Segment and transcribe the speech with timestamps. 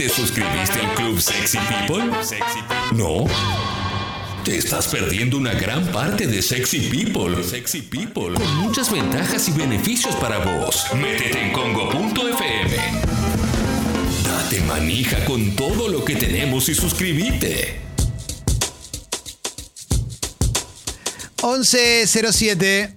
[0.00, 2.10] ¿Te suscribiste al Club Sexy People?
[2.94, 3.26] ¿No?
[4.46, 7.44] Te estás perdiendo una gran parte de Sexy People.
[7.44, 8.32] Sexy People.
[8.32, 10.86] Con muchas ventajas y beneficios para vos.
[10.94, 12.76] Métete en congo.fm.
[14.24, 17.78] Date manija con todo lo que tenemos y suscríbete.
[21.42, 22.94] 1107.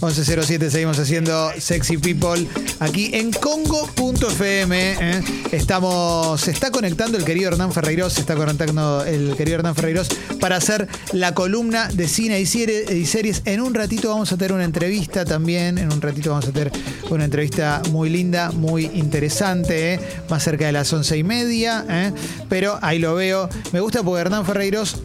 [0.00, 2.46] 1107 seguimos haciendo Sexy People
[2.78, 4.96] aquí en Congo.fm.
[4.98, 5.22] ¿eh?
[5.52, 10.08] Estamos, se está conectando el querido Hernán Ferreiros, se está conectando el querido Hernán Ferreiros
[10.40, 13.42] para hacer la columna de cine y, series.
[13.44, 16.72] En un ratito vamos a tener una entrevista también, en un ratito vamos a tener
[17.10, 20.00] una entrevista muy linda, muy interesante, ¿eh?
[20.30, 22.12] más cerca de las once y media, ¿eh?
[22.48, 23.50] pero ahí lo veo.
[23.72, 24.96] Me gusta porque Hernán Ferreiros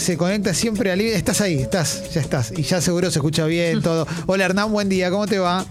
[0.00, 1.00] se conecta siempre al...
[1.00, 2.52] Estás ahí, estás, ya estás.
[2.56, 4.06] Y ya seguro se escucha bien todo.
[4.26, 5.66] Hola Hernán, buen día, ¿cómo te va?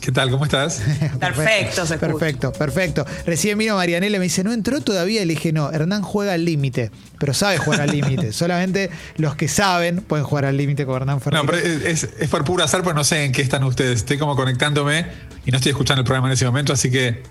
[0.00, 0.30] ¿Qué tal?
[0.30, 0.80] ¿Cómo estás?
[1.20, 3.06] perfecto, se Perfecto, perfecto.
[3.26, 5.22] Recién vino Marianela y me dice, ¿no entró todavía?
[5.22, 8.32] Y le dije, no, Hernán juega al límite, pero sabe jugar al límite.
[8.34, 11.46] Solamente los que saben pueden jugar al límite con Hernán Fernández.
[11.46, 14.00] No, pero es, es, por puro azar, pues no sé en qué están ustedes.
[14.00, 15.06] Estoy como conectándome
[15.44, 17.22] y no estoy escuchando el programa en ese momento, así que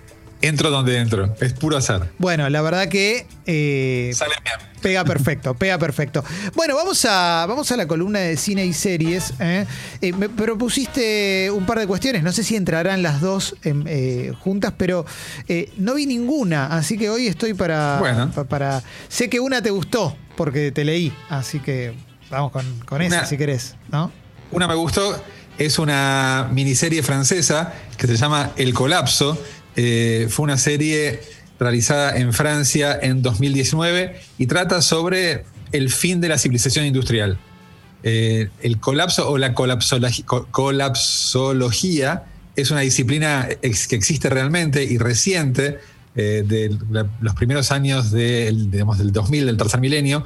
[0.42, 1.34] entro donde entro.
[1.40, 2.10] Es puro azar.
[2.18, 3.26] Bueno, la verdad que.
[3.46, 4.70] Eh, Sale bien.
[4.80, 6.24] Pega perfecto, pega perfecto.
[6.54, 9.34] Bueno, vamos a, vamos a la columna de cine y series.
[9.38, 9.66] ¿eh?
[10.00, 14.72] Eh, me propusiste un par de cuestiones, no sé si entrarán las dos eh, juntas,
[14.76, 15.04] pero
[15.76, 18.30] no vi ninguna, así que hoy estoy para, bueno.
[18.48, 21.94] para, Sé que una te gustó, porque te leí, así que
[22.30, 24.10] vamos con, esa si querés, ¿no?
[24.50, 25.22] Una me gustó,
[25.58, 29.38] es una miniserie francesa que se llama El Colapso.
[30.28, 31.20] Fue una serie
[31.58, 37.38] realizada en Francia en 2019 y trata sobre el fin de la civilización industrial.
[38.02, 42.24] Eh, el colapso o la colapsología
[42.56, 45.80] es una disciplina que existe realmente y reciente
[46.16, 46.74] eh, de
[47.20, 50.24] los primeros años del, del 2000, del tercer milenio,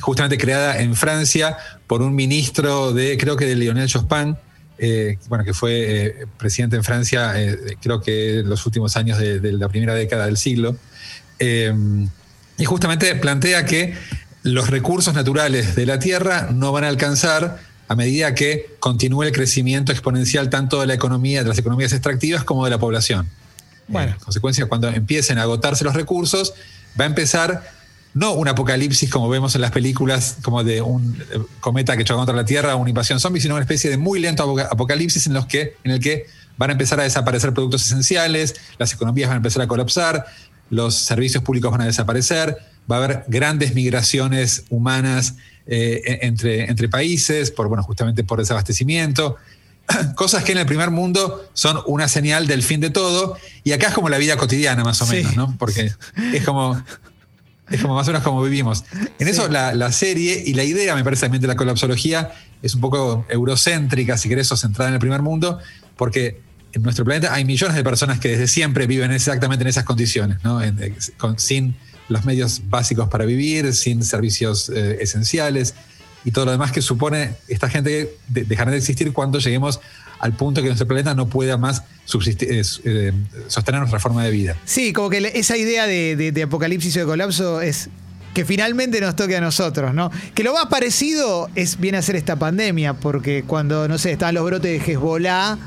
[0.00, 4.38] justamente creada en Francia por un ministro de, creo que de Lionel Jospin,
[4.82, 9.18] eh, bueno, que fue eh, presidente en Francia, eh, creo que en los últimos años
[9.18, 10.74] de, la primera década del siglo.
[11.38, 13.94] y justamente plantea que
[14.42, 17.58] los recursos naturales de la Tierra no van a alcanzar
[17.88, 22.44] a medida que continúe el crecimiento exponencial tanto de la economía, de las economías extractivas,
[22.44, 23.28] como de la población.
[23.86, 24.12] Bueno.
[24.12, 26.54] en consecuencia, cuando empiecen a agotarse los recursos,
[26.98, 27.70] va a empezar
[28.14, 32.18] no un apocalipsis como vemos en las películas, como de un eh, cometa que choca
[32.18, 35.34] contra la Tierra o una invasión zombie, sino una especie de muy lento apocalipsis en,
[35.34, 36.26] los que, en el que
[36.56, 40.26] van a empezar a desaparecer productos esenciales, las economías van a empezar a colapsar,
[40.70, 42.56] los servicios públicos van a desaparecer,
[42.90, 45.34] va a haber grandes migraciones humanas
[45.66, 49.36] eh, e-, entre, entre países, por, bueno, justamente por desabastecimiento.
[50.16, 53.88] Cosas que en el primer mundo son una señal del fin de todo, y acá
[53.88, 55.56] es como la vida cotidiana, más o menos, ¿no?
[55.58, 55.92] Porque
[56.32, 56.82] es como
[57.70, 58.84] es como más o menos como vivimos.
[59.18, 62.32] En eso la, serie y la idea, me parece también de la colapsología,
[62.62, 65.58] es un poco eurocéntrica, si querés, o centrada en el primer mundo,
[65.96, 66.40] porque
[66.72, 70.38] en nuestro planeta hay millones de personas que desde siempre viven exactamente en esas condiciones,
[70.44, 70.60] ¿no?
[71.36, 71.76] sin
[72.08, 75.74] los medios básicos para vivir, sin servicios eh, esenciales
[76.24, 79.80] y todo lo demás que supone esta gente dejará de existir cuando lleguemos
[80.20, 83.12] al punto que nuestro planeta no pueda más eh, eh,
[83.48, 84.56] sostener nuestra forma de vida.
[84.64, 87.88] Sí, como que esa idea de, apocalipsis o de colapso es
[88.34, 90.10] que finalmente nos toque a nosotros, ¿no?
[90.34, 94.34] Que lo más parecido es viene a ser esta pandemia, porque cuando, no sé, estaban
[94.34, 95.58] los brotes de Hezbollah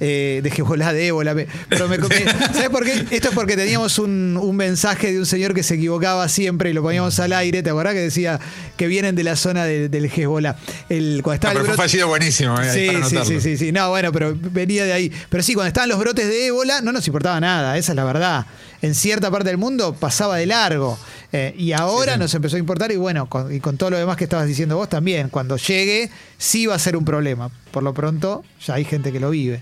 [0.00, 1.34] eh, de Hezbollah, de ébola.
[1.68, 1.96] Pero me,
[2.52, 3.06] ¿Sabes por qué?
[3.10, 6.82] Esto es porque teníamos un, mensaje de un señor que se equivocaba siempre y lo
[6.82, 7.62] poníamos al aire.
[7.62, 8.40] ¿Te acordás que decía
[8.76, 10.56] que vienen de la zona del Hezbollah?
[10.88, 12.60] El, cuando pero fue fallido buenísimo.
[12.60, 13.72] Eh, sí, sí, sí, sí, sí.
[13.72, 15.12] No, bueno, pero venía de ahí.
[15.28, 17.76] Pero sí, cuando estaban los brotes de ébola, no nos importaba nada.
[17.76, 18.46] Esa es la verdad.
[18.82, 20.98] En cierta parte del mundo pasaba de largo.
[21.32, 24.24] Eh, y ahora nos empezó a importar y bueno, y con todo lo demás que
[24.24, 27.50] estabas diciendo vos también, cuando llegue sí va a ser un problema.
[27.72, 29.60] Por lo pronto ya hay gente que lo vive.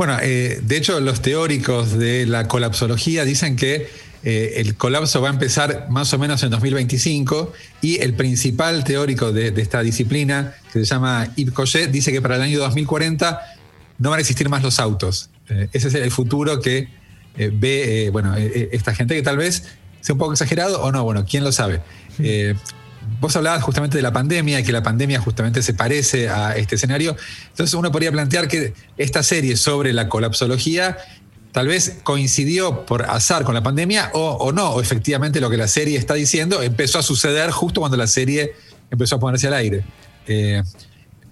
[0.00, 3.86] Bueno, eh, de hecho los teóricos de la colapsología dicen que
[4.24, 7.52] eh, el colapso va a empezar más o menos en 2025
[7.82, 12.36] y el principal teórico de, esta disciplina, que se llama Yves Cochet, dice que para
[12.36, 13.42] el año 2040
[13.98, 15.28] no van a existir más los autos.
[15.50, 16.88] Eh, ese es el futuro que
[17.36, 19.64] ve bueno, esta gente que tal vez
[20.00, 21.82] sea un poco exagerado o no, bueno, quién lo sabe.
[23.18, 26.76] Vos hablabas justamente de la pandemia y que la pandemia justamente se parece a este
[26.76, 27.16] escenario.
[27.48, 30.96] Entonces uno podría plantear que esta serie sobre la colapsología
[31.52, 35.68] tal vez coincidió por azar con la pandemia o, no, o efectivamente lo que la
[35.68, 38.52] serie está diciendo empezó a suceder justo cuando la serie
[38.90, 39.84] empezó a ponerse al aire.
[40.26, 40.62] Eh,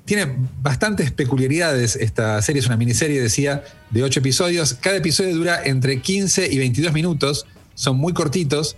[0.05, 1.95] tiene bastantes peculiaridades.
[1.95, 4.75] Esta serie es una miniserie, decía, de ocho episodios.
[4.75, 7.47] Cada episodio dura entre 15 y 22 minutos.
[7.75, 8.77] Son muy cortitos.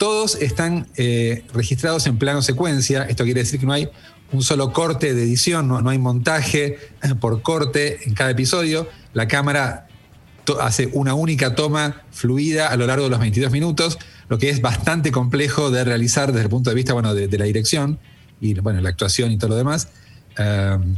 [0.00, 3.02] Todos están eh, registrados en plano secuencia.
[3.02, 3.90] Esto quiere decir que no hay
[4.32, 6.78] un solo corte de edición, no, no hay montaje
[7.20, 8.88] por corte en cada episodio.
[9.12, 9.88] La cámara
[10.58, 13.98] hace una única toma fluida a lo largo de los 22 minutos,
[14.30, 17.44] lo que es bastante complejo de realizar desde el punto de vista bueno, de, la
[17.44, 17.98] dirección
[18.40, 19.88] y bueno, la actuación y todo lo demás.
[20.38, 20.96] Um,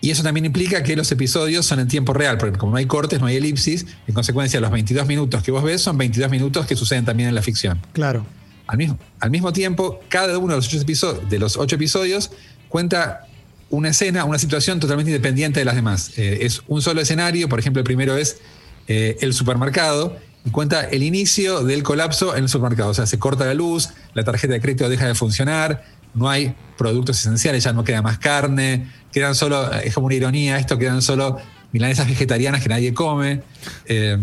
[0.00, 2.86] y eso también implica que los episodios son en tiempo real, porque como no hay
[2.86, 6.66] cortes, no hay elipsis, en consecuencia los 22 minutos que vos ves son 22 minutos
[6.66, 7.80] que suceden también en la ficción.
[7.92, 8.24] Claro.
[8.66, 12.30] Al mismo, al mismo tiempo, cada uno de los, ocho episodios, de los ocho episodios
[12.68, 13.26] cuenta
[13.70, 16.12] una escena, una situación totalmente independiente de las demás.
[16.16, 18.38] Eh, es un solo escenario, por ejemplo, el primero es
[18.86, 22.90] eh, el supermercado y cuenta el inicio del colapso en el supermercado.
[22.90, 25.84] O sea, se corta la luz, la tarjeta de crédito deja de funcionar,
[26.14, 30.58] no hay productos esenciales, ya no queda más carne, quedan solo, es como una ironía
[30.58, 31.38] esto, quedan solo
[31.72, 33.42] milanesas vegetarianas que nadie come.
[33.86, 34.18] Eh,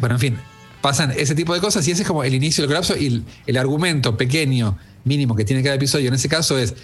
[0.00, 0.38] bueno, en fin,
[0.80, 3.56] pasan ese tipo de cosas y ese es como el inicio del colapso y el
[3.56, 6.74] argumento pequeño, mínimo que tiene cada episodio en ese caso es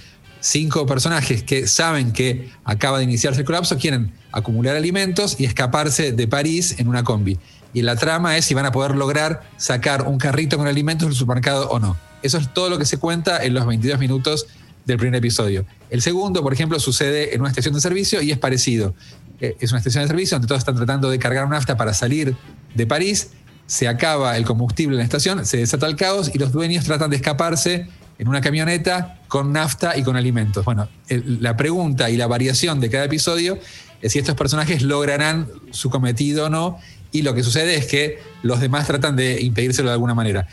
[0.42, 6.12] cinco personajes que saben que acaba de iniciarse el colapso quieren acumular alimentos y escaparse
[6.12, 7.38] de París en una combi.
[7.74, 11.16] Y la trama es si van a poder lograr sacar un carrito con alimentos del
[11.16, 11.96] supermercado o no.
[12.22, 14.46] Eso es todo lo que se cuenta en los 22 minutos
[14.84, 15.64] del primer episodio.
[15.90, 18.94] El segundo, por ejemplo, sucede en una estación de servicio y es parecido.
[19.40, 22.36] Eh, es una estación de servicio donde todos están tratando de cargar nafta para salir
[22.74, 23.30] de París,
[23.66, 27.10] se acaba el combustible en la estación, se desata el caos y los dueños tratan
[27.10, 27.88] de escaparse
[28.18, 30.64] en una camioneta con nafta y con alimentos.
[30.64, 33.58] Bueno, la pregunta y la variación de cada episodio
[34.00, 36.78] es si estos personajes lograrán su cometido o no,
[37.12, 40.46] y lo que sucede es que los demás tratan de impedírselo de alguna manera.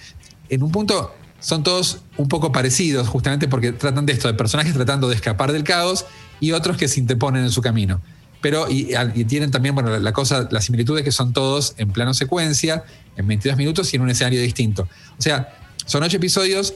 [0.49, 4.73] En un punto son todos un poco parecidos, justamente porque tratan de esto, de personajes
[4.73, 6.05] tratando de escapar del caos
[6.39, 8.01] y otros que se interponen en su camino.
[8.41, 8.85] Pero, y,
[9.25, 12.83] tienen también, bueno, la, cosa, la similitud es que son todos en plano secuencia,
[13.17, 14.87] en 22 minutos y en un escenario distinto.
[15.17, 16.73] O sea, son ocho episodios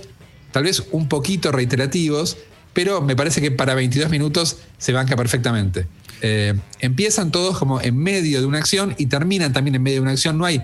[0.51, 2.37] tal vez un poquito reiterativos,
[2.73, 5.87] pero me parece que para 22 minutos se banca perfectamente.
[6.21, 10.01] Eh, empiezan todos como en medio de una acción y terminan también en medio de
[10.01, 10.37] una acción.
[10.37, 10.61] No hay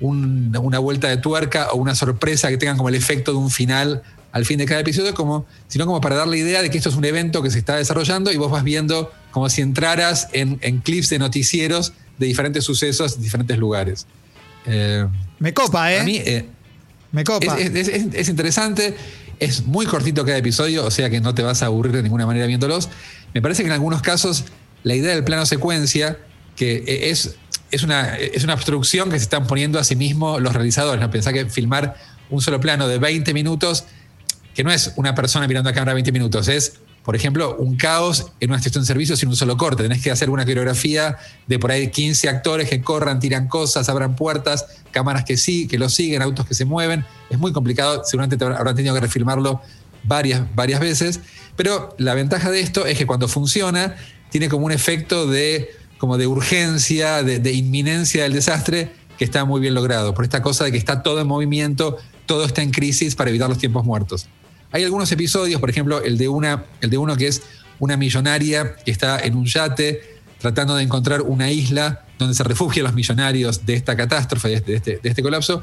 [0.00, 4.02] una vuelta de tuerca o una sorpresa que tengan como el efecto de un final
[4.34, 6.88] al fin de cada episodio, como, sino como para dar la idea de que esto
[6.88, 10.58] es un evento que se está desarrollando y vos vas viendo como si entraras en,
[10.80, 14.08] clips de noticieros de diferentes sucesos en diferentes lugares.
[14.66, 15.06] Eh,
[15.38, 16.00] me copa, ¿eh?
[16.00, 16.46] A mí, eh,
[17.12, 17.56] me copa.
[17.60, 18.96] Es, interesante,
[19.38, 22.26] es muy cortito cada episodio, o sea que no te vas a aburrir de ninguna
[22.26, 22.88] manera viéndolos.
[23.34, 24.46] Me parece que en algunos casos
[24.82, 26.18] la idea del plano secuencia,
[26.56, 27.36] que es,
[27.74, 31.00] es, una, es una obstrucción que se están poniendo a sí mismos los realizadores.
[31.00, 31.10] ¿no?
[31.10, 31.96] Pensá que filmar
[32.30, 33.84] un solo plano de 20 minutos,
[34.54, 38.32] que no es una persona mirando a cámara 20 minutos, es por ejemplo, un caos
[38.40, 39.82] en una estación de servicio sin un solo corte.
[39.82, 44.16] Tenés que hacer una coreografía de por ahí 15 actores que corran, tiran cosas, abran
[44.16, 47.04] puertas, cámaras que sí, que lo siguen, autos que se mueven.
[47.28, 49.60] Es muy complicado, seguramente habrán tenido que refilmarlo
[50.04, 51.20] varias, varias veces.
[51.56, 53.96] Pero la ventaja de esto es que cuando funciona,
[54.30, 59.60] tiene como un efecto de, como de urgencia, de, inminencia del desastre, que está muy
[59.60, 60.14] bien logrado.
[60.14, 63.48] Por esta cosa de que está todo en movimiento, todo está en crisis para evitar
[63.48, 64.28] los tiempos muertos.
[64.72, 67.42] Hay algunos episodios, por ejemplo, el de, una, el de uno que es
[67.78, 72.84] una millonaria que está en un yate tratando de encontrar una isla donde se refugian
[72.84, 75.62] los millonarios de esta catástrofe, de este, de este, colapso,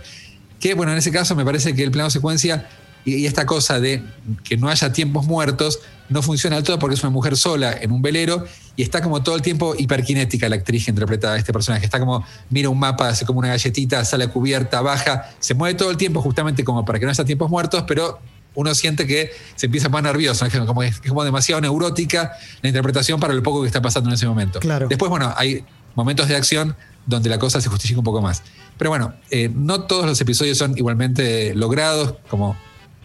[0.59, 2.67] que bueno, en ese caso me parece que el plano secuencia
[3.05, 4.03] y, esta cosa de
[4.43, 5.79] que no haya tiempos muertos
[6.09, 9.23] no funciona del todo porque es una mujer sola en un velero y está como
[9.23, 11.85] todo el tiempo hiperkinética la actriz que interpreta a este personaje.
[11.85, 15.77] Está como, mira un mapa, hace como una galletita, sale a cubierta, baja, se mueve
[15.77, 18.19] todo el tiempo justamente como para que no haya tiempos muertos, pero
[18.53, 23.19] uno siente que se empieza poner nervioso, es como, es como demasiado neurótica la interpretación
[23.19, 24.59] para lo poco que está pasando en ese momento.
[24.59, 24.87] Claro.
[24.89, 25.63] Después, bueno, hay
[25.95, 28.43] momentos de acción donde la cosa se justifica un poco más.
[28.77, 32.55] Pero bueno, eh, no todos los episodios son igualmente logrados, como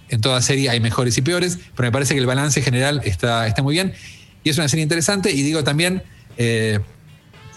[0.08, 3.46] en toda serie hay mejores y peores, pero me parece que el balance general está,
[3.46, 3.94] está muy bien.
[4.44, 6.02] Y es una serie interesante y digo también,
[6.36, 6.80] eh,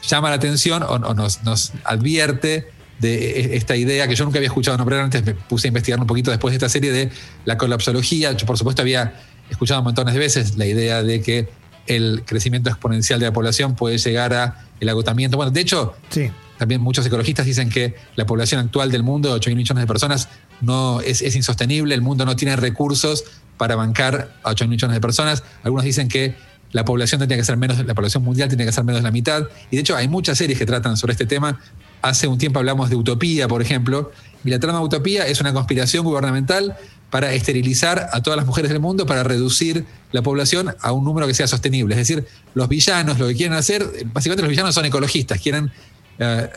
[0.08, 4.48] llama la atención o, nos, nos advierte de e, esta idea que yo nunca había
[4.48, 7.10] escuchado nombrar antes, me puse a investigar un poquito después de esta serie de
[7.46, 8.32] la colapsología.
[8.34, 9.14] Yo, por supuesto, había
[9.50, 11.50] escuchado montones de veces la idea de que
[11.88, 15.38] el crecimiento exponencial de la población puede llegar a el agotamiento.
[15.38, 16.30] Bueno, de hecho, sí.
[16.58, 20.30] también muchos ecologistas dicen que la población actual del mundo, 8 mil millones de personas,
[20.62, 23.24] no es, es, insostenible, el mundo no tiene recursos
[23.58, 25.44] para bancar a 8 mil millones de personas.
[25.64, 26.36] Algunos dicen que
[26.72, 29.48] la población que ser menos, la población mundial tiene que ser menos de la mitad.
[29.72, 31.60] Y de hecho hay muchas series que tratan sobre este tema.
[32.02, 34.12] Hace un tiempo hablamos de Utopía, por ejemplo,
[34.46, 36.78] y la trama Utopía es una conspiración gubernamental
[37.10, 41.26] para esterilizar a todas las mujeres del mundo, para reducir la población a un número
[41.28, 41.96] que sea sostenible.
[41.96, 45.72] Es decir, los villanos lo que quieren hacer, básicamente los villanos son ecologistas, quieren
[46.20, 46.50] eh,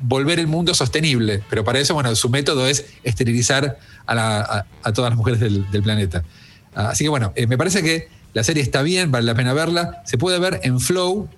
[0.00, 5.16] volver el mundo sostenible, pero para eso, bueno, su método es esterilizar a, todas las
[5.16, 6.24] mujeres del, planeta.
[6.74, 10.02] Así que bueno, eh, me parece que la serie está bien, vale la pena verla.
[10.04, 11.28] Se puede ver en Flow,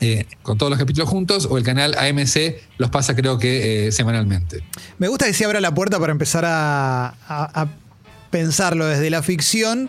[0.00, 4.62] eh, con todos los capítulos juntos, o el canal AMC los pasa creo que semanalmente.
[4.98, 7.68] Me gusta que se abra la puerta para empezar a
[8.30, 9.88] pensarlo desde la ficción,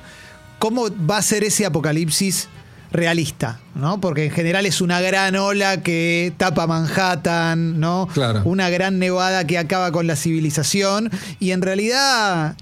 [0.60, 2.48] cómo va a ser ese apocalipsis
[2.96, 4.00] realista, ¿no?
[4.00, 8.08] Porque en general es una gran ola que tapa Manhattan, ¿no?
[8.14, 8.42] Claro.
[8.46, 12.56] Una gran nevada que acaba con la civilización y en realidad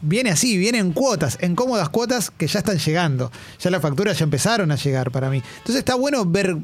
[0.00, 3.32] viene así, viene en cuotas, en cómodas cuotas que ya están llegando.
[3.60, 5.42] Ya las facturas ya empezaron a llegar para mí.
[5.58, 6.56] Entonces está bueno ver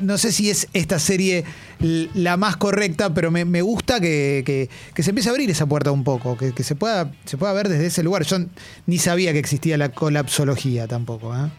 [0.00, 1.44] no, sé si es esta serie
[1.80, 6.36] la más correcta, pero me, gusta que, se empiece a abrir esa puerta un poco,
[6.36, 8.24] que, se, pueda, se pueda ver desde ese lugar.
[8.24, 8.38] Yo
[8.86, 11.34] ni sabía que existía la colapsología tampoco.
[11.34, 11.50] ¿eh?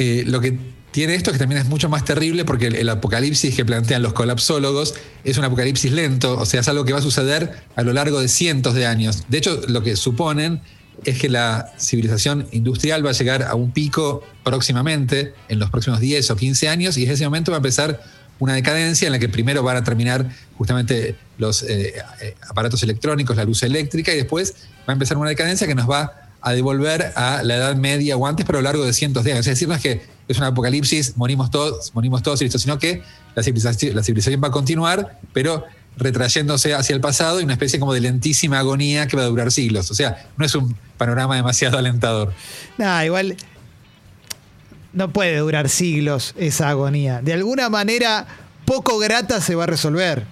[0.00, 0.58] Eh, lo que
[0.92, 4.14] tiene esto es que también es mucho más terrible porque el, apocalipsis que plantean los
[4.14, 7.92] colapsólogos es un apocalipsis lento, o sea, es algo que va a suceder a lo
[7.92, 9.24] largo de cientos de años.
[9.28, 10.62] De hecho, lo que suponen
[11.04, 16.00] es que la civilización industrial va a llegar a un pico próximamente, en los próximos
[16.00, 18.02] 10 o 15 años, y en ese momento va a empezar
[18.38, 23.36] una decadencia en la que primero van a terminar justamente los eh, eh, aparatos electrónicos,
[23.36, 24.54] la luz eléctrica, y después
[24.88, 28.26] va a empezar una decadencia que nos va a devolver a la Edad Media o
[28.26, 29.46] antes, pero a lo largo de cientos de años.
[29.46, 32.78] Es decir, no es que es un apocalipsis, morimos todos, morimos todos y listo, sino
[32.78, 33.02] que
[33.34, 35.64] la civilización, la civilización va a continuar, pero
[35.96, 39.52] retrayéndose hacia el pasado y una especie como de lentísima agonía que va a durar
[39.52, 39.90] siglos.
[39.90, 42.32] O sea, no es un panorama demasiado alentador.
[42.78, 43.36] Nada, igual
[44.92, 47.20] no puede durar siglos esa agonía.
[47.22, 48.26] De alguna manera
[48.64, 50.24] poco grata se va a resolver.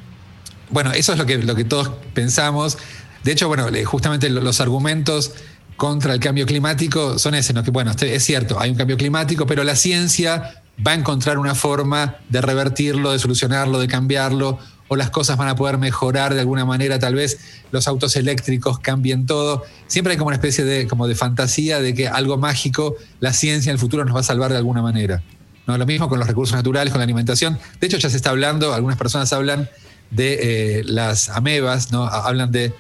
[0.71, 2.79] Bueno, eso es lo que, lo que todos pensamos.
[3.25, 5.33] De hecho, bueno, justamente los argumentos
[5.79, 7.63] contra el cambio climático son ese, ¿no?
[7.63, 11.55] Que bueno, es cierto, hay un cambio climático, pero la ciencia va a encontrar una
[11.55, 14.59] forma de revertirlo, de solucionarlo, de cambiarlo,
[14.89, 17.39] o las cosas van a poder mejorar de alguna manera, tal vez
[17.71, 19.63] los autos eléctricos cambien todo.
[19.87, 23.71] Siempre hay como una especie de, como de fantasía de que algo mágico, la ciencia
[23.71, 25.23] en el futuro nos va a salvar de alguna manera.
[25.69, 25.79] ¿no?
[25.79, 27.57] Lo mismo con los recursos naturales, con la alimentación.
[27.81, 29.69] De hecho, ya se está hablando, algunas personas hablan
[30.11, 32.05] de eh, las amebas, ¿no?
[32.07, 32.75] hablan de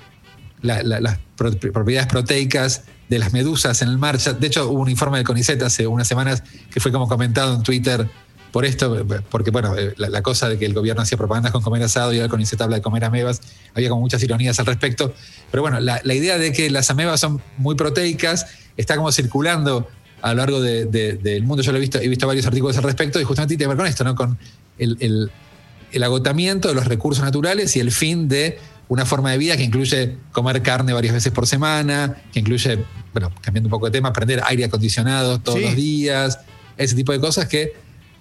[0.62, 4.18] las propiedades proteicas de las medusas en el mar.
[4.18, 7.62] De hecho, hubo un informe del CONICET hace unas semanas que fue como comentado en
[7.62, 8.08] Twitter
[8.52, 11.82] por esto, porque bueno, eh, la, cosa de que el gobierno hacía propagandas con comer
[11.82, 13.42] asado y ahora el CONICET habla de comer amebas,
[13.74, 15.12] había como muchas ironías al respecto.
[15.50, 18.46] Pero bueno, la, idea de que las amebas son muy proteicas
[18.76, 19.88] está como circulando
[20.22, 21.62] a lo largo del mundo.
[21.62, 23.76] Yo lo he visto, he visto varios artículos al respecto y justamente tiene que ver
[23.76, 24.14] con esto, ¿no?
[24.14, 24.38] Con
[24.78, 29.62] el agotamiento de los recursos naturales y el fin de una forma de vida que
[29.62, 32.78] incluye comer carne varias veces por semana, que incluye,
[33.12, 36.38] bueno, cambiando un poco de tema, prender aire acondicionado todos los días,
[36.76, 37.74] ese tipo de cosas que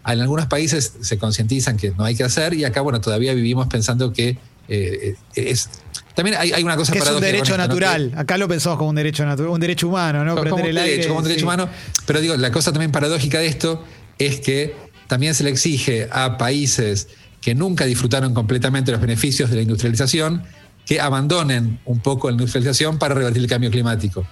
[0.06, 3.68] en algunos países se concientizan que no hay que hacer y acá, bueno, todavía vivimos
[3.68, 5.70] pensando que eh, es...
[6.16, 8.12] También hay, una cosa que es un derecho natural.
[8.16, 10.36] Acá lo pensamos como un derecho natural, un derecho humano, ¿no?
[10.36, 11.70] Prender el aire, como un derecho humano.
[12.06, 13.84] Pero digo, la cosa también paradójica de esto
[14.18, 14.76] es que
[15.08, 17.10] también se le exige a países
[17.48, 20.44] que nunca disfrutaron completamente los beneficios de la industrialización
[20.86, 24.28] que abandonen un poco la industrialización para revertir el cambio climático.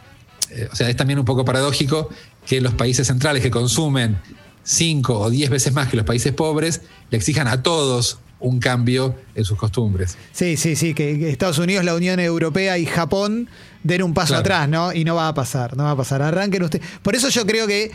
[0.49, 2.09] Eh, o sea, es también un poco paradójico
[2.45, 4.17] que los países centrales que consumen
[4.63, 9.15] cinco o diez veces más que los países pobres le exijan a todos un cambio
[9.33, 10.17] en sus costumbres.
[10.33, 13.47] Sí, sí, sí, que Estados Unidos, la Unión Europea y Japón
[13.83, 14.91] den un paso atrás, ¿no?
[14.91, 16.21] Y no va a pasar, no va a pasar.
[16.21, 16.85] Arranquen ustedes.
[17.01, 17.91] Por eso yo creo que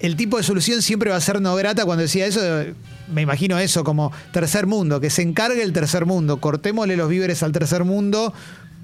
[0.00, 1.86] el tipo de solución siempre va a ser no grata.
[1.86, 2.42] Cuando decía eso,
[3.12, 7.42] me imagino eso como tercer mundo, que se encargue el tercer mundo, cortémosle los víveres
[7.42, 8.32] al tercer mundo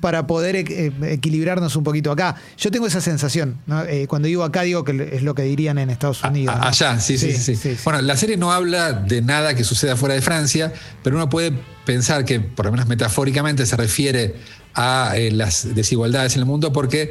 [0.01, 2.37] para poder eh, equilibrarnos un poquito acá.
[2.57, 3.59] Yo tengo esa sensación.
[3.89, 6.55] Eh, cuando digo acá, digo que es lo que dirían en Estados Unidos.
[6.61, 10.23] Allá, sí sí, sí Bueno, la serie no habla de nada que suceda fuera de
[10.23, 11.53] Francia, pero uno puede
[11.85, 14.37] pensar que, por lo menos metafóricamente, se refiere
[14.75, 17.11] a eh, las desigualdades en el mundo porque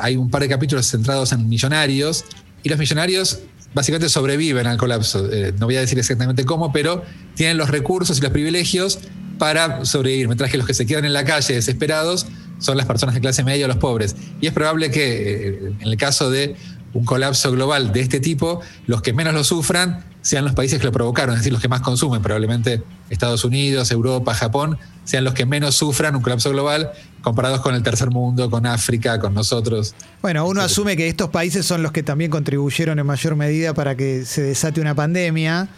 [0.00, 2.24] hay un par de capítulos centrados en millonarios
[2.62, 3.40] y los millonarios
[3.74, 5.30] básicamente sobreviven al colapso.
[5.30, 7.02] Eh, no voy a decir exactamente cómo, pero
[7.34, 8.98] tienen los recursos y los privilegios
[9.38, 12.26] para sobrevivir, mientras que los que se quedan en la calle desesperados
[12.58, 14.16] son las personas de clase media o los pobres.
[14.40, 16.56] Y es probable que eh, en el caso de
[16.92, 20.86] un colapso global de este tipo, los que menos lo sufran sean los países que
[20.86, 25.34] lo provocaron, es decir, los que más consumen, probablemente Estados Unidos, Europa, Japón, sean los
[25.34, 29.94] que menos sufran un colapso global comparados con el tercer mundo, con África, con nosotros.
[30.22, 33.96] Bueno, uno asume que estos países son los que también contribuyeron en mayor medida para
[33.96, 35.68] que se desate una pandemia.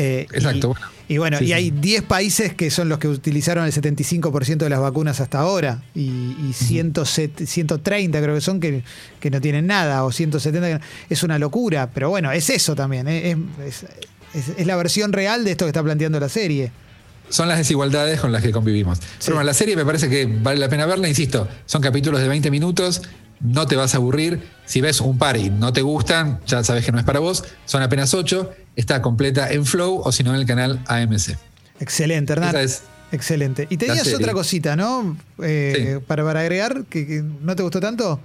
[0.00, 0.76] Eh, Exacto.
[1.08, 4.78] Y, bueno, y hay 10 países que son los que utilizaron el 75% de las
[4.78, 8.84] vacunas hasta ahora y, y 130 creo que son que,
[9.18, 10.80] que, no tienen nada o 170.
[11.10, 13.08] Es una locura, pero bueno, es eso también.
[13.08, 13.36] ¿eh?
[13.66, 13.86] Es,
[14.34, 16.70] es, es, la versión real de esto que está planteando la serie.
[17.28, 19.00] Son las desigualdades con las que convivimos.
[19.18, 22.28] Pero bueno, la serie me parece que vale la pena verla, insisto, son capítulos de
[22.28, 23.02] 20 minutos,
[23.40, 24.40] no te vas a aburrir.
[24.64, 27.44] Si ves un par y no te gustan, ya sabes que no es para vos.
[27.64, 28.52] Son apenas ocho.
[28.78, 31.36] Está completa en Flow o si no en el canal AMC.
[31.80, 32.54] Excelente, Hernán.
[33.10, 33.66] Excelente.
[33.70, 35.16] Y tenías otra cosita, ¿no?
[35.42, 36.04] Eh, sí.
[36.06, 38.20] para, para, agregar, que, que, no te gustó tanto.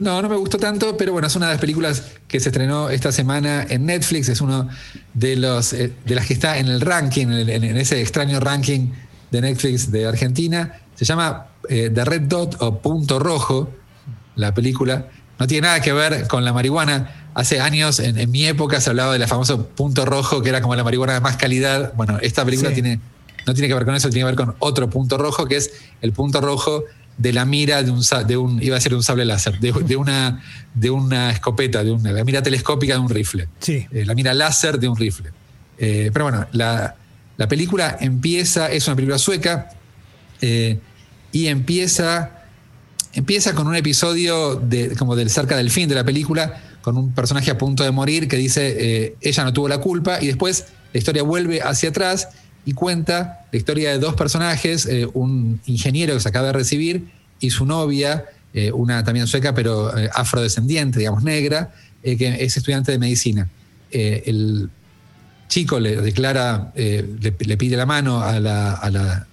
[0.00, 2.90] No, no me gustó tanto, pero bueno, es una de las películas que se estrenó
[2.90, 4.28] esta semana en Netflix.
[4.28, 4.68] Es uno
[5.14, 8.90] de los eh, de las que está en el ranking, en, ese extraño ranking
[9.30, 10.80] de Netflix de Argentina.
[10.96, 13.70] Se llama eh, The Red Dot o Punto Rojo
[14.34, 15.06] la película.
[15.38, 17.25] No tiene nada que ver con la marihuana.
[17.36, 20.74] Hace años, en, en, mi época, se hablaba del famoso punto rojo, que era como
[20.74, 21.92] la marihuana de más calidad.
[21.94, 22.76] Bueno, esta película sí.
[22.76, 22.98] tiene,
[23.46, 25.70] no tiene que ver con eso, tiene que ver con otro punto rojo, que es
[26.00, 26.84] el punto rojo
[27.18, 29.96] de la mira de un, de un iba a ser un sable láser, de, de,
[29.96, 33.48] una, de una escopeta, de una, la mira telescópica de un rifle.
[33.60, 33.86] Sí.
[33.92, 35.30] Eh, la mira láser de un rifle.
[35.76, 36.96] Eh, pero bueno, la,
[37.36, 39.68] la, película empieza, es una película sueca,
[40.40, 40.78] eh,
[41.32, 42.32] y empieza
[43.12, 47.12] empieza con un episodio de, como del cerca del fin de la película, con un
[47.12, 50.66] personaje a punto de morir que dice eh, ella no tuvo la culpa y después
[50.92, 52.28] la historia vuelve hacia atrás
[52.64, 57.08] y cuenta la historia de dos personajes, eh, un ingeniero que se acaba de recibir
[57.40, 61.74] y su novia, eh, una también sueca pero afrodescendiente, digamos negra,
[62.04, 63.48] que es estudiante de medicina.
[63.90, 64.70] el
[65.48, 69.26] chico le declara, le, pide la mano a la, a la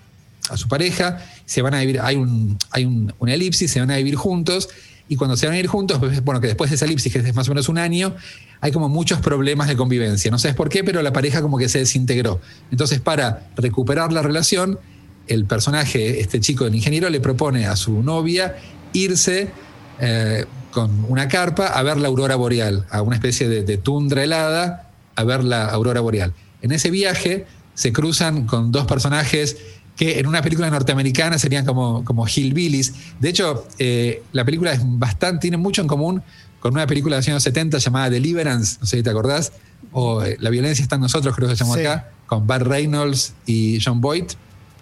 [0.50, 3.92] a su pareja, se van a vivir, hay, un, hay un, una elipsis, se van
[3.92, 4.70] a vivir juntos,
[5.10, 7.20] y cuando se van a ir juntos, pues, bueno, que después de esa elipsis, que
[7.20, 8.16] es más o menos un año,
[8.62, 10.32] hay como muchos problemas de convivencia.
[10.32, 12.40] No sabes por qué, pero la pareja como que se desintegró.
[12.72, 14.80] Entonces, para recuperar la relación,
[15.28, 18.56] el personaje, este chico del ingeniero, le propone a su novia
[18.94, 19.52] irse
[20.00, 24.24] eh, con una carpa a ver la aurora boreal, a una especie de, de tundra
[24.24, 26.34] helada, a ver la aurora boreal.
[26.62, 29.58] En ese viaje se cruzan con dos personajes
[29.96, 32.94] que en una película norteamericana serían como, como hillbillies.
[33.20, 36.24] De hecho, eh, la película es bastante, tiene mucho en común
[36.64, 39.52] con una película de los años 70 llamada Deliverance, no sé si te acordás,
[39.92, 41.82] o eh, La violencia está en nosotros, creo que se llamó sí.
[41.82, 44.26] acá, con Bart Reynolds y John Boyd.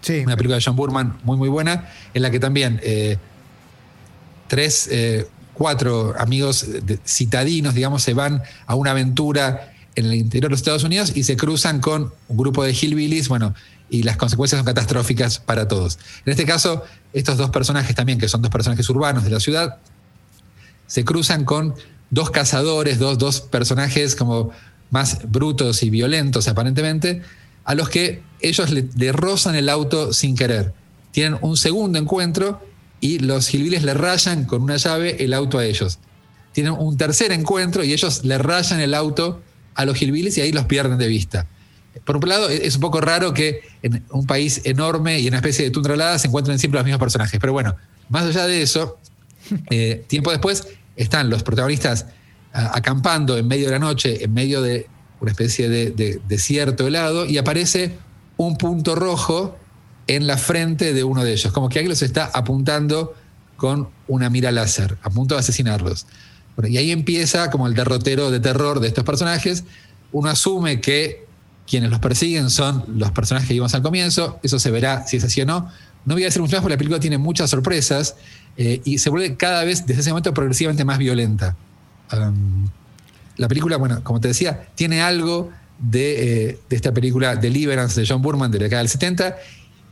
[0.02, 0.20] Sí.
[0.20, 3.18] Una película de John Burman muy, muy buena, en la que también eh,
[4.48, 6.68] tres, eh, cuatro amigos
[7.04, 11.24] citadinos, digamos, se van a una aventura en el interior de los Estados Unidos y
[11.24, 13.56] se cruzan con un grupo de hillbillies, bueno,
[13.92, 16.00] y las consecuencias son catastróficas para todos.
[16.26, 19.78] En este caso, estos dos personajes también, que son dos personajes urbanos de la ciudad,
[20.88, 21.76] se cruzan con
[22.10, 24.52] dos cazadores, dos, dos personajes como
[24.92, 27.22] más brutos y violentos aparentemente,
[27.66, 30.74] a los que ellos le, rozan el auto sin querer.
[31.12, 32.62] Tienen un segundo encuentro
[33.02, 36.00] y los gilviles le rayan con una llave el auto a ellos.
[36.54, 39.42] Tienen un tercer encuentro y ellos le rayan el auto
[39.76, 41.48] a los gilviles y ahí los pierden de vista.
[42.06, 45.38] Por un lado, es un poco raro que en un país enorme y en una
[45.38, 47.40] especie de tundra helada se encuentren siempre los mismos personajes.
[47.40, 47.76] Pero bueno,
[48.10, 48.98] más allá de eso,
[49.70, 52.08] eh, tiempo después están los protagonistas
[52.54, 54.88] acampando en medio de la noche, en medio de
[55.20, 57.98] una especie de, de desierto helado, y aparece
[58.38, 59.58] un punto rojo
[60.08, 63.14] en la frente de uno de ellos, como que alguien los está apuntando
[63.56, 66.08] con una mira láser, a punto de asesinarlos.
[66.64, 69.64] Y ahí empieza como el derrotero de terror de estos personajes.
[70.12, 71.26] Uno asume que
[71.72, 75.24] quienes los persiguen son los personajes que vimos al comienzo, eso se verá si es
[75.24, 75.70] así o no.
[76.04, 78.18] No voy a decir mucho más porque la película tiene muchas sorpresas
[78.58, 81.56] eh, y se vuelve cada vez, desde ese momento, progresivamente más violenta.
[82.12, 82.68] Um,
[83.38, 88.06] la película, bueno, como te decía, tiene algo de, eh, de, esta película Deliverance de
[88.06, 89.38] John Burman de la década del 70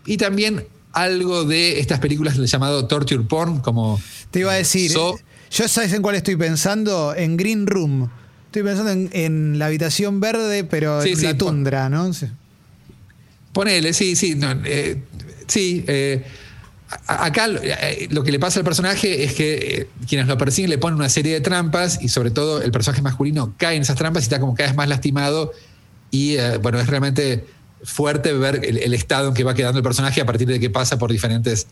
[0.05, 4.01] y también algo de estas películas llamado torture porn, como...
[4.31, 5.17] Te iba a decir, so,
[5.49, 8.09] yo sabes en cuál estoy pensando, en Green Room.
[8.49, 12.13] Estoy pensando en, en, la habitación verde, pero sí, en sí, la tundra, pon, ¿no?
[12.13, 12.25] Sí.
[13.53, 14.33] Ponele, sí, sí.
[14.33, 15.03] No, eh,
[15.45, 15.85] sí.
[15.85, 16.25] Eh,
[17.05, 20.79] acá eh, lo que le pasa al personaje es que eh, quienes lo persiguen le
[20.79, 24.23] ponen una serie de trampas y sobre todo el personaje masculino cae en esas trampas
[24.23, 25.51] y está como cada vez más lastimado
[26.09, 27.45] y bueno, es realmente
[27.83, 30.71] fuerte ver el, el, estado en que va quedando el personaje a partir de que
[30.71, 31.67] pasa por diferentes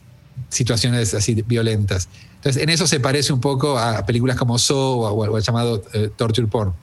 [0.49, 2.09] situaciones así violentas.
[2.35, 6.09] Entonces, en eso se parece un poco a películas como So o, al llamado eh,
[6.15, 6.73] Torture Porn.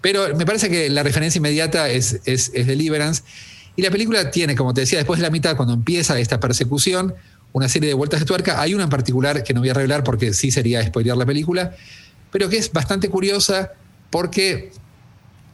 [0.00, 3.22] Pero me parece que la referencia inmediata es, es, Deliverance.
[3.76, 7.14] Y la película tiene, como te decía, después de la mitad, cuando empieza esta persecución,
[7.52, 8.60] una serie de vueltas de tuerca.
[8.60, 11.74] Hay una en particular que no voy a revelar porque sí sería spoilear la película,
[12.30, 13.72] pero que es bastante curiosa
[14.10, 14.72] porque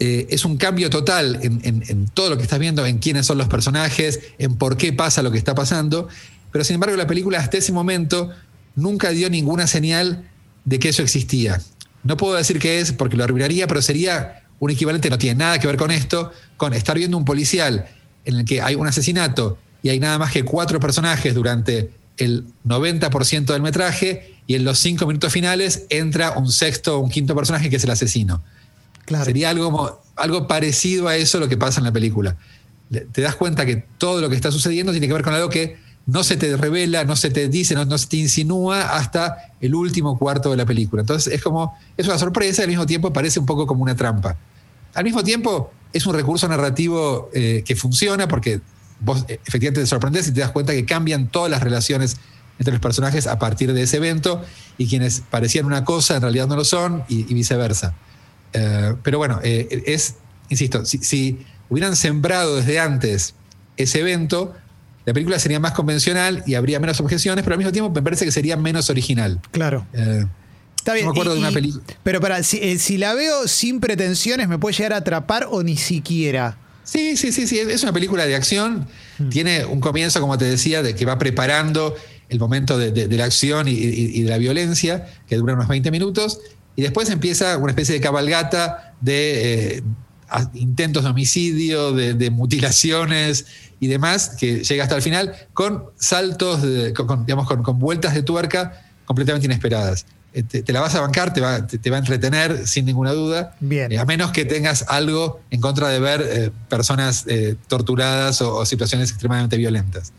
[0.00, 3.38] eh, es un cambio total en, en, todo lo que estás viendo, en quiénes son
[3.38, 6.08] los personajes, en por qué pasa lo que está pasando.
[6.54, 8.30] Pero sin embargo, la película hasta ese momento
[8.76, 10.30] nunca dio ninguna señal
[10.64, 11.60] de que eso existía.
[12.04, 15.58] No puedo decir qué es porque lo arruinaría, pero sería un equivalente, no tiene nada
[15.58, 17.86] que ver con esto, con estar viendo un policial
[18.24, 22.44] en el que hay un asesinato y hay nada más que cuatro personajes durante el
[22.64, 27.34] 90% del metraje y en los cinco minutos finales entra un sexto o un quinto
[27.34, 28.44] personaje que es el asesino.
[29.24, 32.36] Sería algo, algo parecido a eso lo que pasa en la película.
[33.10, 35.82] Te das cuenta que todo lo que está sucediendo tiene que ver con algo que
[36.06, 40.18] no se te revela, no se te dice, no, se te insinúa hasta el último
[40.18, 41.00] cuarto de la película.
[41.00, 44.36] Entonces es como, es una sorpresa al mismo tiempo parece un poco como una trampa.
[44.92, 48.60] Al mismo tiempo es un recurso narrativo eh, que funciona porque
[49.00, 52.18] vos eh, efectivamente te sorprendes y te das cuenta que cambian todas las relaciones
[52.58, 54.42] entre los personajes a partir de ese evento
[54.76, 57.94] y quienes parecían una cosa en realidad no lo son y, viceversa.
[58.52, 60.16] Eh, pero bueno, es,
[60.50, 63.34] insisto, si, si hubieran sembrado desde antes
[63.76, 64.54] ese evento,
[65.04, 68.24] la película sería más convencional y habría menos objeciones, pero al mismo tiempo me parece
[68.24, 69.40] que sería menos original.
[69.50, 69.86] Claro.
[69.92, 70.24] Eh,
[70.76, 71.06] Está bien.
[71.06, 71.82] me acuerdo de una película.
[72.02, 75.76] Pero para, eh, si, la veo sin pretensiones, ¿me puede llegar a atrapar o ni
[75.76, 76.58] siquiera?
[76.84, 77.58] Sí, sí, sí, sí.
[77.58, 78.86] Es una película de acción.
[79.18, 79.28] Hmm.
[79.28, 81.94] Tiene un comienzo, como te decía, de que va preparando
[82.28, 86.40] el momento de, la acción y, de la violencia, que dura unos 20 minutos.
[86.76, 89.82] Y después empieza una especie de cabalgata de eh,
[90.54, 93.46] intentos de homicidio, de mutilaciones
[93.80, 96.60] y demás, que llega hasta el final, con saltos,
[96.94, 100.06] con, digamos, con, vueltas de tuerca completamente inesperadas.
[100.32, 103.54] Eh, te, la vas a bancar, te va, te, va a entretener sin ninguna duda.
[103.60, 103.92] Bien.
[103.92, 107.26] Eh, a menos que tengas algo en contra de ver eh, personas
[107.68, 110.12] torturadas o, situaciones extremadamente violentas.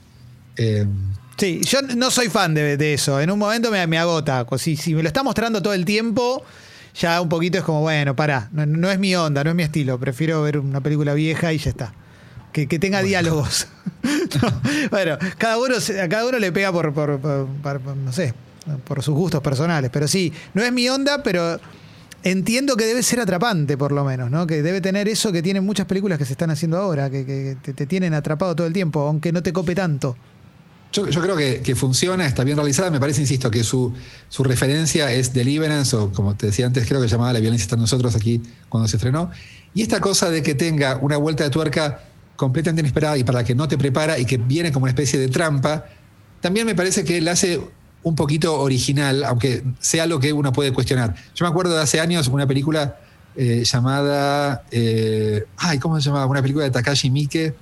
[1.37, 3.19] sí, yo no soy fan de, eso.
[3.19, 4.45] En un momento me, agota.
[4.57, 6.45] Si, si me lo está mostrando todo el tiempo
[6.95, 9.99] ya un poquito es como, bueno, pará, no, es mi onda, no es mi estilo,
[9.99, 11.93] prefiero ver una película vieja y ya está
[12.65, 13.67] que, tenga diálogos.
[14.91, 17.19] bueno, cada uno, a cada uno le pega por, por,
[17.97, 18.33] no sé,
[18.85, 19.91] por sus gustos personales.
[19.91, 21.59] Pero sí, no es mi onda, pero
[22.23, 24.47] entiendo que debe ser atrapante, por lo menos, ¿no?
[24.47, 27.85] Que debe tener eso que tienen muchas películas que se están haciendo ahora, que, te,
[27.85, 30.15] tienen atrapado todo el tiempo, aunque no te cope tanto.
[30.95, 32.89] Yo, creo que, funciona, está bien realizada.
[32.89, 33.93] Me parece, insisto, que su,
[34.39, 37.81] referencia es Deliverance, o como te decía antes, creo que llamaba La violencia está en
[37.81, 39.29] nosotros aquí cuando se estrenó.
[39.73, 41.99] Y esta cosa de que tenga una vuelta de tuerca
[42.37, 45.19] completamente inesperada y para la que no te prepara y que viene como una especie
[45.19, 45.85] de trampa,
[46.39, 47.59] también me parece que la hace
[48.03, 51.13] un poquito original, aunque sea lo que uno puede cuestionar.
[51.35, 52.99] Yo me acuerdo de hace años una película
[53.35, 54.63] eh, llamada.
[54.71, 56.25] Eh, ay, ¿cómo se llamaba?
[56.25, 57.53] Una película de Takashi Miike.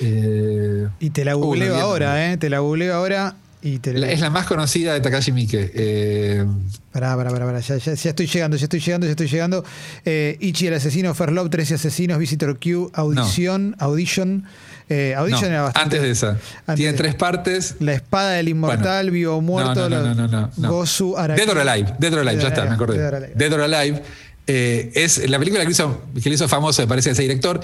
[0.00, 2.36] Eh, y te la googleo ahora, ¿eh?
[2.36, 5.72] Te la googleo ahora es la más conocida de Takashi Miike.
[5.74, 6.46] Eh...
[6.92, 9.64] Pará, pará, pará, Ya, estoy llegando, ya estoy llegando, ya estoy llegando.
[10.04, 14.44] Eh, Ichi el asesino, Love, 13 asesinos, Visitor Q, Audición, Audition.
[14.88, 15.96] Eh, Audition era bastante.
[15.96, 16.74] Antes de esa.
[16.74, 17.76] Tiene tres partes.
[17.80, 19.88] La espada del inmortal, vivo o muerto.
[19.88, 23.32] No, no, no, no, Gozu Dead or Alive, Dead or Alive, ya está, me acordé.
[23.34, 24.02] Dead or Alive.
[24.46, 27.60] Eh, es la película que, hizo, que le hizo famoso, me parece, ese director,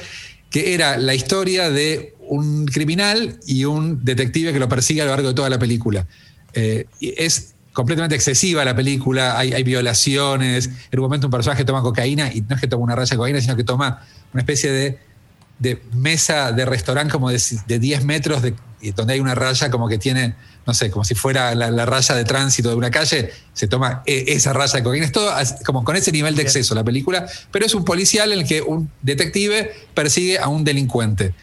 [0.51, 5.11] que era la historia de un criminal y un detective que lo persigue a lo
[5.11, 6.07] largo de toda la película.
[6.53, 12.33] Eh, es completamente excesiva la película, hay, violaciones, en un momento un personaje toma cocaína
[12.33, 14.99] y no es que toma una raya de cocaína, sino que toma una especie de,
[15.93, 18.55] mesa de restaurante como de, 10 metros, de,
[18.95, 20.35] donde hay una raya como que tiene,
[20.67, 24.25] no sé, como si fuera la, raya de tránsito de una calle, se toma e,
[24.29, 25.07] esa raya de cocaína.
[25.07, 25.33] Es todo
[25.67, 28.63] como con ese nivel de exceso la película, pero es un policial en el que
[28.63, 31.35] un detective persigue a un delincuente.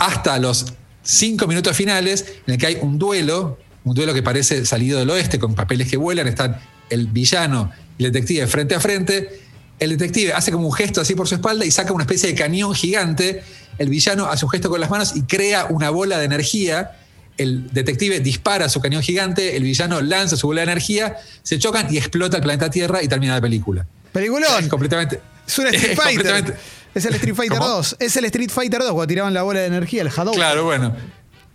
[0.00, 0.66] Hasta los
[1.02, 5.10] cinco minutos finales en el que hay un duelo, un duelo que parece salido del
[5.10, 9.40] oeste, con papeles que vuelan, están el villano y el detective frente a frente.
[9.78, 12.34] El detective hace como un gesto así por su espalda y saca una especie de
[12.34, 13.42] cañón gigante.
[13.78, 16.92] El villano hace un gesto con las manos y crea una bola de energía.
[17.36, 21.92] El detective dispara su cañón gigante, el villano lanza su bola de energía, se chocan
[21.92, 23.86] y explota el planeta Tierra y termina la película.
[24.12, 24.64] Peliculón.
[24.64, 25.20] Es completamente.
[25.46, 26.56] Es un Fighter.
[26.94, 27.96] Es el Street Fighter 2.
[27.98, 30.34] Es el Street Fighter 2 cuando tiraban la bola de energía, el Hadouken.
[30.34, 30.94] Claro, bueno.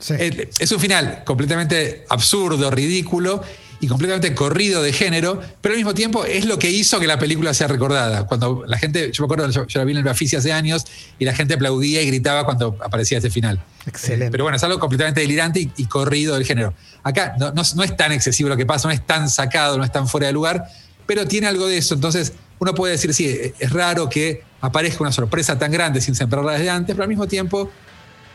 [0.10, 3.42] Eh, es un final completamente absurdo, ridículo
[3.80, 7.20] y completamente corrido de género, pero al mismo tiempo es lo que hizo que la
[7.20, 8.26] película sea recordada.
[8.26, 10.86] Cuando la gente, yo me acuerdo, yo, la vi en el Bafisi hace años
[11.20, 13.60] y la gente aplaudía y gritaba cuando aparecía este final.
[13.86, 14.32] Excelente.
[14.32, 16.74] pero bueno, es algo completamente delirante y, corrido del género.
[17.04, 19.92] Acá no, no, es tan excesivo lo que pasa, no es tan sacado, no es
[19.92, 20.66] tan fuera de lugar,
[21.06, 21.94] pero tiene algo de eso.
[21.94, 26.54] Entonces, uno puede decir, sí, es raro que aparezca una sorpresa tan grande sin sembrarla
[26.54, 27.70] desde antes, pero al mismo tiempo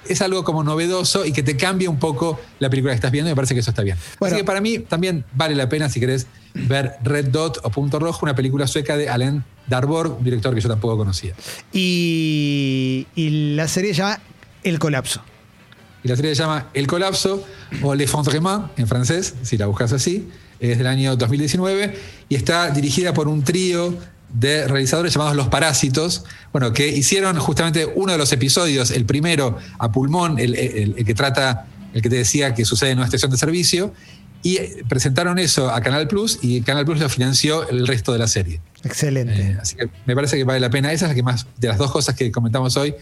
[0.08, 3.30] es algo como novedoso y que te cambia un poco la película que estás viendo.
[3.30, 3.96] Y me parece que eso está bien.
[4.20, 7.98] Así que para mí también vale la pena, si querés, ver Red Dot o Punto
[7.98, 11.34] Rojo, una película sueca de Alain Darbour, un director que yo tampoco conocía.
[11.72, 14.20] Y, y la serie se llama
[14.62, 15.22] El Colapso.
[16.04, 17.44] Y la serie se llama El Colapso
[17.82, 20.28] o L'Effondrement en francés, si la buscas así.
[20.70, 21.94] Es del año 2019
[22.28, 23.98] y está dirigida por un trío
[24.32, 29.58] de realizadores llamados Los Parásitos, bueno, que hicieron justamente uno de los episodios, el primero
[29.78, 33.36] a pulmón, el, que trata, el que te decía que sucede en una estación de
[33.36, 33.92] servicio,
[34.44, 38.26] y presentaron eso a Canal Plus y Canal Plus lo financió el resto de la
[38.28, 38.60] serie.
[38.84, 39.40] Excelente.
[39.40, 40.92] Eh, así que me parece que vale la pena.
[40.92, 42.94] Esa es la que más, de las dos cosas que comentamos hoy,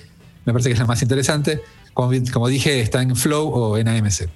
[0.44, 1.62] me parece que es la más interesante.
[1.94, 4.28] Como, como dije, está en Flow o en AMC.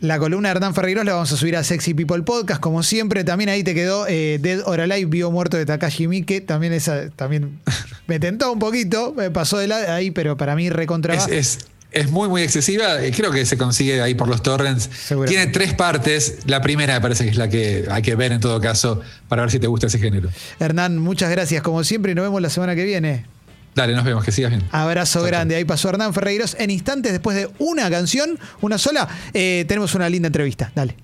[0.00, 3.22] La columna de Hernán Ferreiros la vamos a subir a Sexy People Podcast, como siempre.
[3.22, 6.40] También ahí te quedó eh, Dead or Alive, Vivo Muerto de Takashi Miike.
[6.40, 7.60] También esa también
[8.06, 11.14] me tentó un poquito, me pasó de ahí, pero para mí recontra.
[11.14, 11.58] Es,
[11.92, 12.96] es, muy, muy excesiva.
[13.14, 14.88] Creo que se consigue ahí por los torrents.
[15.26, 16.38] Tiene tres partes.
[16.46, 19.42] La primera me parece que es la que hay que ver en todo caso para
[19.42, 20.30] ver si te gusta ese género.
[20.60, 23.26] Hernán, muchas gracias como siempre y nos vemos la semana que viene.
[23.74, 24.62] Dale, nos vemos, que sigas bien.
[24.72, 25.54] Abrazo grande.
[25.56, 26.56] Ahí pasó Hernán Ferreiros.
[26.58, 30.72] En instantes, después de una canción, una sola, eh, tenemos una linda entrevista.
[30.74, 30.96] Dale.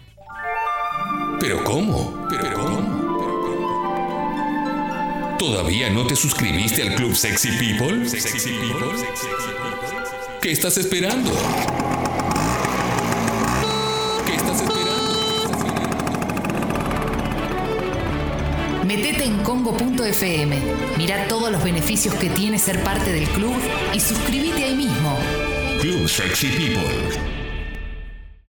[1.40, 2.26] ¿Pero cómo?
[2.28, 2.96] ¿Pero cómo?
[5.38, 8.08] ¿Todavía no te suscribiste al Club Sexy People?
[8.08, 8.88] ¿Sexy People?
[10.40, 11.30] ¿Qué estás esperando?
[18.86, 20.56] Metete en congo.fm,
[20.96, 23.56] mira todos los beneficios que tiene ser parte del club
[23.92, 25.18] y suscríbete ahí mismo.
[25.80, 27.35] Club Sexy People.